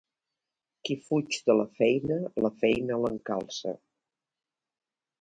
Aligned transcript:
Qui 0.89 0.97
fuig 1.09 1.37
de 1.51 1.57
la 1.59 1.67
feina, 1.81 2.19
la 2.47 2.53
feina 2.65 3.01
l'encalça. 3.05 3.79